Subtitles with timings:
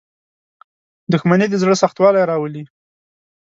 [1.11, 2.63] •دښمني د زړه سختوالی راولي.